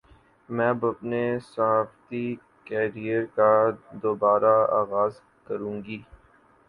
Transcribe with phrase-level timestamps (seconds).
[0.49, 2.23] میں اب اپنے صحافتی
[2.65, 3.51] کیریئر کا
[4.03, 5.99] دوبارہ آغاز کرونگی